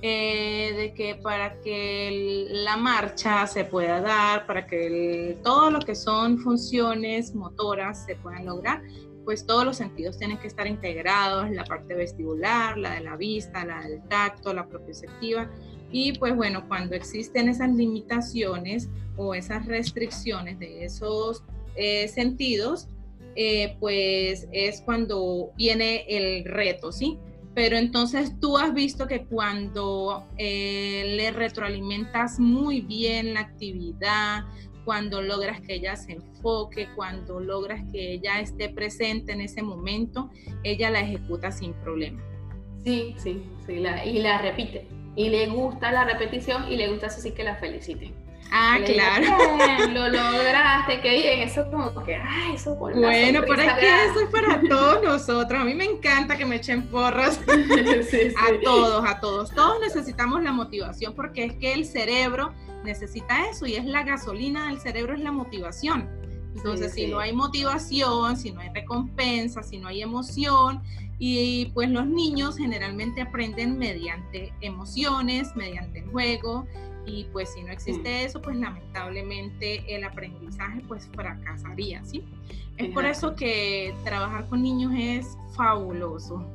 [0.01, 5.93] eh, de que para que la marcha se pueda dar, para que todo lo que
[5.93, 8.81] son funciones motoras se puedan lograr,
[9.29, 13.63] pues todos los sentidos tienen que estar integrados, la parte vestibular, la de la vista,
[13.63, 15.51] la del tacto, la propioceptiva.
[15.91, 21.43] Y pues bueno, cuando existen esas limitaciones o esas restricciones de esos
[21.75, 22.87] eh, sentidos,
[23.35, 27.19] eh, pues es cuando viene el reto, ¿sí?
[27.53, 34.45] Pero entonces tú has visto que cuando eh, le retroalimentas muy bien la actividad,
[34.89, 40.31] cuando logras que ella se enfoque, cuando logras que ella esté presente en ese momento,
[40.63, 42.19] ella la ejecuta sin problema.
[42.83, 44.87] Sí, sí, sí, y la repite.
[45.15, 48.15] Y le gusta la repetición y le gusta así que la feliciten.
[48.51, 49.27] Ah, claro.
[49.91, 51.41] lo lograste, qué bien.
[51.41, 55.61] Eso como que, ay, eso por Bueno, pero es que eso es para todos nosotros.
[55.61, 57.39] A mí me encanta que me echen porras.
[57.47, 59.51] A todos, a todos.
[59.51, 64.67] Todos necesitamos la motivación porque es que el cerebro necesita eso y es la gasolina
[64.67, 66.09] del cerebro, es la motivación.
[66.55, 70.81] Entonces, si no hay motivación, si no hay recompensa, si no hay emoción,
[71.19, 76.65] y pues los niños generalmente aprenden mediante emociones, mediante el juego,
[77.05, 82.23] y pues si no existe eso, pues lamentablemente el aprendizaje pues fracasaría, ¿sí?
[82.77, 86.45] Es por eso que trabajar con niños es fabuloso,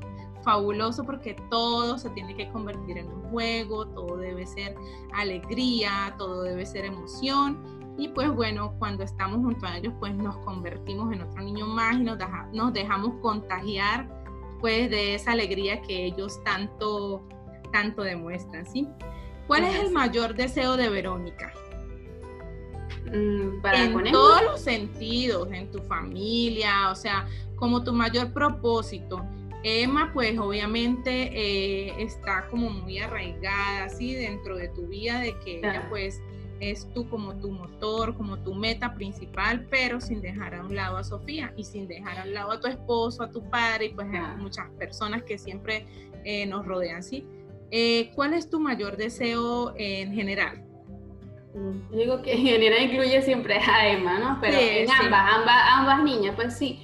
[0.45, 4.77] fabuloso porque todo se tiene que convertir en un juego, todo debe ser
[5.13, 10.37] alegría, todo debe ser emoción y pues bueno, cuando estamos junto a ellos pues nos
[10.39, 12.19] convertimos en otro niño más y nos,
[12.53, 14.09] nos dejamos contagiar
[14.61, 17.27] pues de esa alegría que ellos tanto,
[17.73, 18.89] tanto demuestran, ¿sí?
[19.47, 21.53] ¿Cuál es el mayor deseo de Verónica?
[23.07, 27.27] Mm, en todos los sentidos, en tu familia, o sea,
[27.57, 29.25] como tu mayor propósito.
[29.64, 35.59] Emma, pues obviamente eh, está como muy arraigada, así dentro de tu vida, de que
[35.59, 36.20] ella pues
[36.61, 40.98] es tú como tu motor, como tu meta principal, pero sin dejar a un lado
[40.98, 43.88] a Sofía y sin dejar a un lado a tu esposo, a tu padre y
[43.94, 45.87] pues a muchas personas que siempre
[46.24, 47.27] eh, nos rodean, ¿sí?
[47.70, 50.62] Eh, ¿Cuál es tu mayor deseo en general?
[51.55, 54.38] Yo digo que en general incluye siempre a Emma, ¿no?
[54.42, 56.81] Pero en ambas, ambas, ambas niñas, pues sí.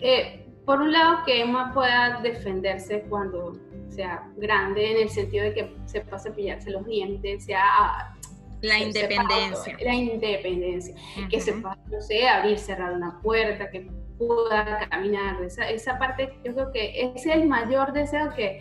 [0.00, 3.58] Eh, por un lado, que Emma pueda defenderse cuando
[3.88, 8.14] sea grande, en el sentido de que sepa cepillarse los dientes, sea...
[8.60, 9.76] La independencia.
[9.80, 10.94] la independencia.
[11.28, 15.42] Que sepa, no sé, abrir, cerrar una puerta, que pueda caminar.
[15.42, 18.60] Esa, esa parte, yo creo que ese es el mayor deseo que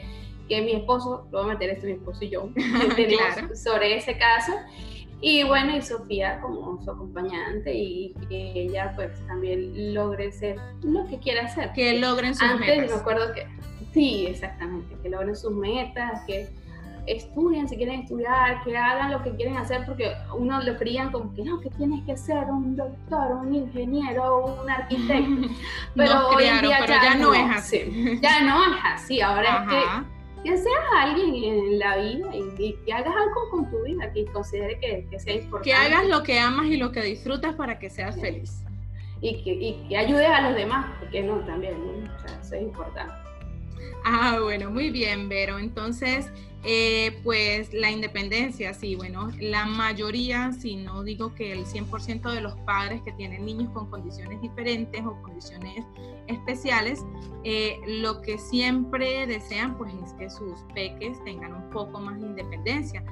[0.52, 2.50] que mi esposo, lo voy a meter esto mi esposo y yo,
[2.98, 4.52] tenemos sobre ese caso.
[5.22, 11.06] Y bueno, y Sofía como su acompañante y que ella pues también logre ser lo
[11.06, 11.72] que quiera hacer.
[11.74, 12.78] Que logren sus Antes, metas.
[12.78, 13.48] Antes me acuerdo que,
[13.94, 16.50] sí, exactamente, que logren sus metas, que
[17.06, 21.34] estudien si quieren estudiar, que hagan lo que quieren hacer, porque uno lo creían como
[21.36, 25.50] que no, que tienes que ser un doctor, un ingeniero, un arquitecto.
[25.96, 28.20] Pero hoy día ya, no, es así.
[28.22, 32.94] Ya no es así, ahora es que que seas alguien en la vida y, que
[32.94, 35.70] hagas algo con tu vida que considere que, que, sea importante.
[35.70, 38.64] Que hagas lo que amas y lo que disfrutas para que seas feliz.
[39.22, 42.62] Y que, y que ayudes a los demás, porque no, también, O sea, eso es
[42.64, 43.14] importante.
[44.04, 45.60] Ah, bueno, muy bien, Vero.
[45.60, 46.32] Entonces,
[46.64, 52.42] eh, pues la independencia, sí, bueno, la mayoría, si no digo que el 100% de
[52.42, 55.84] los padres que tienen niños con condiciones diferentes o condiciones
[56.28, 57.04] especiales,
[57.44, 62.28] eh, lo que siempre desean pues es que sus peques tengan un poco más de
[62.28, 63.04] independencia.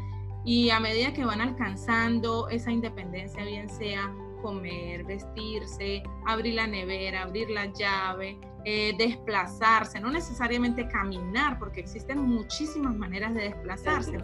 [0.45, 7.23] Y a medida que van alcanzando esa independencia, bien sea comer, vestirse, abrir la nevera,
[7.23, 14.19] abrir la llave, eh, desplazarse, no necesariamente caminar, porque existen muchísimas maneras de desplazarse.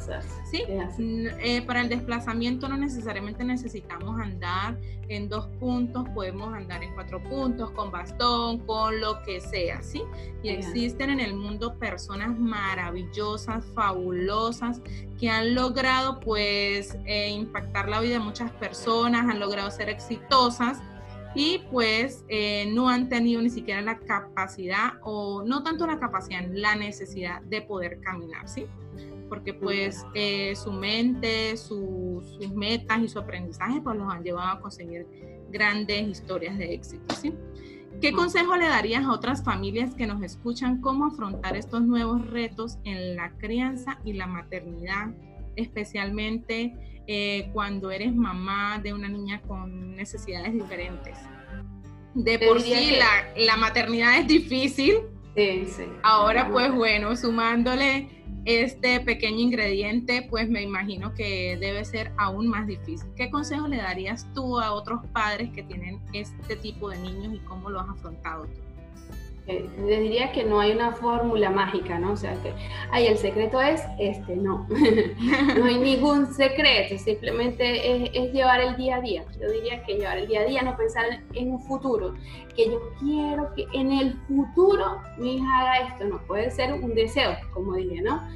[0.51, 0.63] ¿sí?
[0.67, 4.77] Eh, para el desplazamiento no necesariamente necesitamos andar
[5.07, 10.01] en dos puntos, podemos andar en cuatro puntos, con bastón, con lo que sea, ¿sí?
[10.43, 14.81] Y existen en el mundo personas maravillosas, fabulosas,
[15.19, 20.81] que han logrado pues eh, impactar la vida de muchas personas, han logrado ser exitosas
[21.35, 26.47] y pues eh, no han tenido ni siquiera la capacidad o no tanto la capacidad,
[26.49, 28.65] la necesidad de poder caminar, ¿sí?
[29.27, 34.61] Porque pues eh, su mente, sus metas y su aprendizaje pues los han llevado a
[34.61, 35.05] conseguir
[35.51, 37.33] grandes historias de éxito, ¿sí?
[38.01, 42.77] ¿Qué consejo le darías a otras familias que nos escuchan cómo afrontar estos nuevos retos
[42.83, 45.13] en la crianza y la maternidad,
[45.55, 51.17] especialmente eh, cuando eres mamá de una niña con necesidades diferentes.
[52.13, 52.97] De por sí
[53.37, 54.95] la, maternidad es difícil.
[55.35, 55.83] Sí, sí.
[56.01, 58.09] Ahora pues bueno, sumándole
[58.45, 63.09] este pequeño ingrediente, pues me imagino que debe ser aún más difícil.
[63.15, 67.39] ¿Qué consejo le darías tú a otros padres que tienen este tipo de niños y
[67.39, 68.64] cómo lo has afrontado tú?
[69.47, 72.13] Eh, les diría que no hay una fórmula mágica, ¿no?
[72.13, 72.51] O sea, que,
[72.89, 74.65] ay, el secreto es este, no.
[75.57, 79.23] no hay ningún secreto, simplemente es, llevar el día a día.
[79.39, 82.15] Yo diría que llevar el día a día, no pensar en un futuro,
[82.55, 86.95] que yo quiero que en el futuro mi hija haga esto, no puede ser un
[86.95, 88.27] deseo, como dije, ¿no?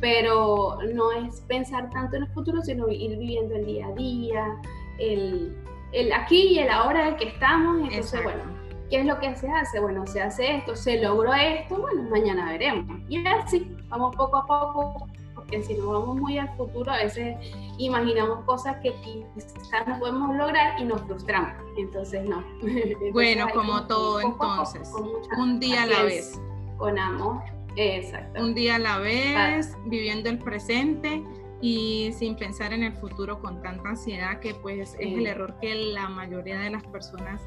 [0.00, 4.56] Pero no es pensar tanto en el futuro, sino ir viviendo el día a día,
[4.98, 5.56] el,
[5.92, 9.48] el aquí y el ahora en que estamos, entonces, bueno ¿Qué es lo que se
[9.48, 9.80] hace?
[9.80, 13.00] Bueno, se hace esto, se logró esto, bueno, mañana veremos.
[13.08, 17.36] Y así, vamos poco a poco, porque si nos vamos muy al futuro, a veces
[17.76, 21.52] imaginamos cosas que quizás no podemos lograr y nos frustramos.
[21.76, 22.42] Entonces, no.
[23.12, 24.90] bueno, como todo, entonces,
[25.38, 26.40] un día a la vez.
[26.78, 27.42] Con amor,
[27.76, 28.42] exacto.
[28.42, 31.22] Un día a la vez, viviendo el presente
[31.60, 35.74] y sin pensar en el futuro con tanta ansiedad que pues es el error que
[35.74, 37.42] la mayoría de las personas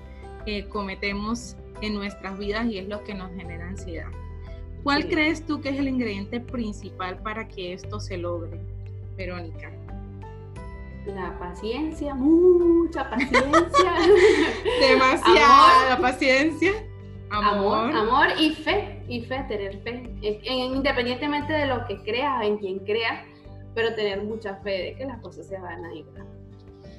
[0.70, 4.10] cometemos en nuestras vidas y es lo que nos genera ansiedad.
[4.84, 8.60] ¿Cuál crees tú que es el ingrediente principal para que esto se logre,
[9.16, 9.72] Verónica?
[11.06, 13.52] La paciencia, mucha paciencia.
[14.82, 16.72] Demasiada la paciencia.
[17.30, 17.96] Amor.
[17.96, 18.28] amor.
[18.38, 20.04] y fe, y fe, tener fe.
[20.44, 23.26] independientemente de lo que creas, en quien creas,
[23.74, 26.06] pero tener mucha fe de que las cosas se van a ir.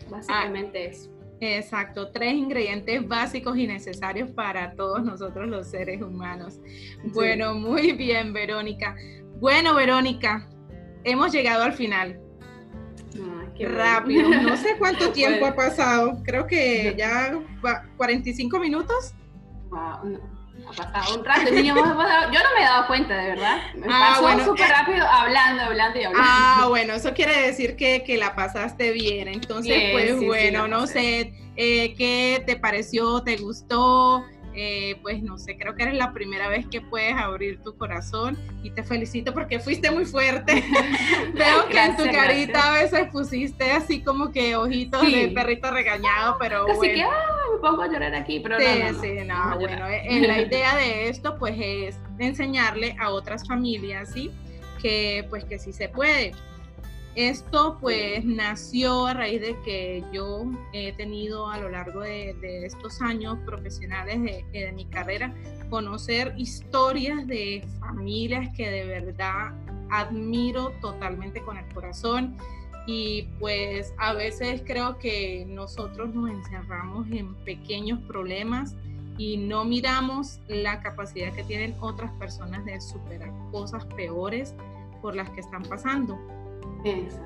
[0.09, 1.11] Básicamente ah, eso.
[1.45, 6.61] Exacto, tres ingredientes básicos y necesarios para todos nosotros los seres humanos.
[7.13, 8.95] Bueno, muy bien, Verónica.
[9.41, 10.49] Bueno, Verónica,
[11.03, 12.21] hemos llegado al final.
[13.57, 14.29] qué rápido.
[14.29, 16.23] No sé cuánto tiempo ha pasado.
[16.23, 17.37] Creo que ya
[17.97, 19.13] 45 minutos.
[19.69, 20.21] Wow,
[20.63, 23.59] pasado un rato, yo no me he dado cuenta, de verdad.
[23.75, 26.29] Me ah, pasó súper eh, rápido hablando, hablando y hablando.
[26.31, 29.29] Ah, bueno, eso quiere decir que, que la pasaste bien.
[29.29, 33.23] Entonces, pues bueno, no sé, eh, ¿qué te pareció?
[33.23, 34.25] ¿Te gustó?
[34.55, 38.39] Eh, pues no sé, creo que eres la primera vez que puedes abrir tu corazón
[38.63, 40.63] y te felicito porque fuiste muy fuerte.
[41.35, 46.37] Veo que en tu carita a veces pusiste así como que ojitos de perrito regañado,
[46.39, 50.21] pero Así que me pongo a llorar aquí, pero sí, no, Sí, no, bueno, eh,
[50.27, 54.31] la idea de esto pues es enseñarle a otras familias, ¿sí?
[54.81, 56.33] Que pues que sí se puede.
[57.15, 62.35] Esto pues nació a raíz de que yo he tenido a lo largo de,
[62.65, 65.35] estos años profesionales de, mi carrera
[65.69, 69.53] conocer historias de familias que de verdad
[69.91, 72.35] admiro totalmente con el corazón
[72.87, 78.75] y pues a veces creo que nosotros nos encerramos en pequeños problemas
[79.19, 84.55] y no miramos la capacidad que tienen otras personas de superar cosas peores
[85.03, 86.19] por las que están pasando.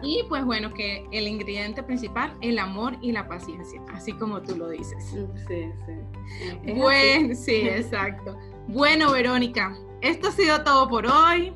[0.02, 4.56] Y pues bueno, que el ingrediente principal, el amor y la paciencia, así como tú
[4.56, 5.04] lo dices.
[5.46, 6.72] Sí, sí.
[6.74, 8.36] Bueno, sí, exacto.
[8.68, 11.52] Bueno, Verónica, esto ha sido todo por hoy.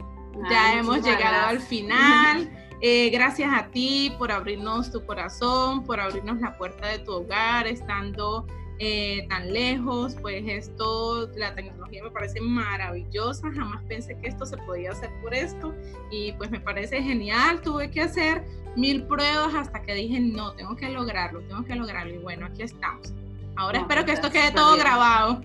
[0.51, 2.51] ya hemos llegado al final.
[2.83, 7.67] Eh, gracias a ti por abrirnos tu corazón, por abrirnos la puerta de tu hogar,
[7.67, 8.47] estando
[8.83, 14.57] eh, tan lejos, pues esto, la tecnología me parece maravillosa, jamás pensé que esto se
[14.57, 15.75] podía hacer por esto
[16.11, 18.43] y pues me parece genial, tuve que hacer
[18.77, 22.63] mil pruebas hasta que dije, no, tengo que lograrlo, tengo que lograrlo y bueno, aquí
[22.63, 23.13] estamos.
[23.57, 25.43] Ahora espero que esto quede todo grabado.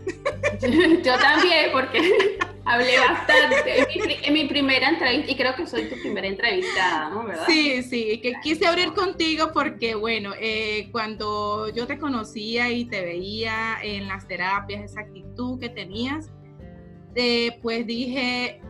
[1.04, 4.28] Yo también, porque hablé bastante.
[4.28, 7.26] En mi, primera entrevista, y creo que soy tu primera entrevistada, ¿no?
[7.26, 7.46] ¿Verdad?
[7.48, 13.02] Sí, sí, que quise abrir contigo porque, bueno, eh, cuando yo te conocía y te
[13.02, 16.30] veía en las terapias, esa actitud que tenías,
[17.16, 18.62] eh, pues dije,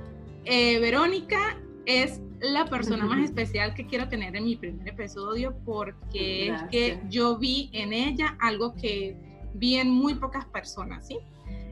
[0.46, 6.50] eh, Verónica es la persona más especial que quiero tener en mi primer episodio porque
[6.50, 9.16] es que yo vi en ella algo que
[9.54, 11.18] vi en muy pocas personas, ¿sí?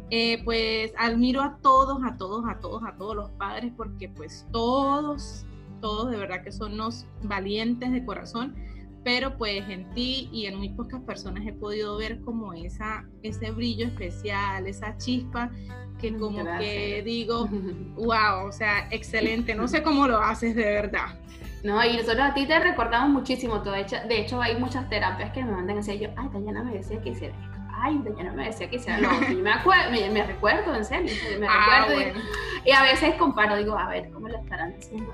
[0.10, 4.46] Eh, pues admiro a todos, a todos, a todos, a todos los padres porque pues
[4.52, 5.46] todos,
[5.82, 8.56] todos de verdad que son unos valientes de corazón,
[9.04, 13.52] pero pues en ti y en muy pocas personas he podido ver como esa, ese
[13.52, 15.52] brillo especial, esa chispa
[16.00, 17.48] que como que digo,
[17.96, 21.20] wow, o sea, excelente, no sé cómo lo haces de verdad.
[21.64, 23.74] No, y nosotros a ti te recordamos muchísimo, todo.
[23.74, 27.10] De hecho, hay muchas terapias que me mandan así, yo, ay, Dayana me decía que
[27.10, 30.84] hiciera esto, ay, Dayana me decía que hiciera lo yo me, acuerdo, me, recuerdo, en
[30.84, 32.20] serio, me ah, recuerdo,
[32.66, 35.14] y, a veces comparo, digo, a ver, ¿cómo lo estarán haciendo?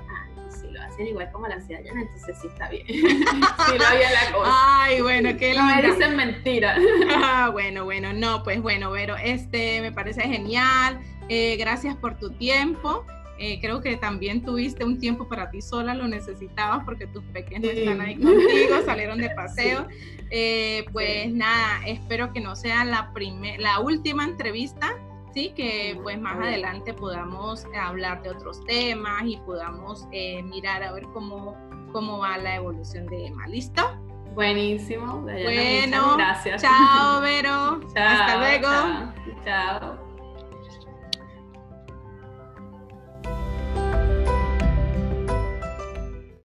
[1.08, 2.86] Igual como la ciudad entonces sí está bien.
[2.86, 4.50] sí lo había la cosa.
[4.82, 6.76] Ay, bueno, qué No me dicen mentira.
[7.14, 11.00] ah, bueno, bueno, no, pues bueno, pero este me parece genial.
[11.28, 13.04] Eh, gracias por tu tiempo.
[13.38, 17.72] Eh, creo que también tuviste un tiempo para ti sola, lo necesitabas porque tus pequeños
[17.72, 19.86] están ahí contigo, salieron de paseo.
[20.30, 23.10] Eh, pues nada, espero que no sea la,
[23.58, 24.94] la última entrevista
[25.32, 25.52] ¿sí?
[25.54, 31.04] Que pues más adelante podamos hablar de otros temas y podamos eh, mirar a ver
[31.12, 31.56] cómo,
[31.92, 33.46] cómo va la evolución de Emma.
[33.46, 33.82] ¿Listo?
[34.34, 35.20] Buenísimo.
[35.22, 36.62] bueno, gracias.
[36.62, 37.80] Chao, Vero.
[37.96, 39.12] Hasta luego.
[39.44, 40.09] chao.